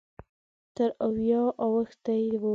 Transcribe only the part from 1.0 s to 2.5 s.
اویاوو اوښتی و.